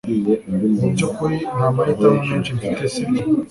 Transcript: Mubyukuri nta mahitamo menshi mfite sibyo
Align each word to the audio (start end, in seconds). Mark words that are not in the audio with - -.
Mubyukuri 0.79 1.37
nta 1.55 1.67
mahitamo 1.75 2.19
menshi 2.29 2.55
mfite 2.57 2.83
sibyo 2.93 3.23